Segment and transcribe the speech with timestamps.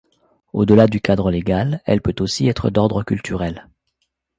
[0.51, 3.69] Au-delà du cadre légal, elle peut être aussi d'ordre culturel.